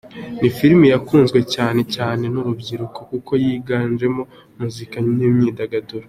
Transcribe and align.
Ni 0.41 0.49
film 0.57 0.79
yakunzwe 0.93 1.39
cyane 1.53 1.81
cyane 1.95 2.23
n’urubyiruko 2.33 2.99
kuko 3.11 3.31
yiganjemo 3.43 4.23
muzika 4.59 4.95
n’imyidagaduro. 5.17 5.99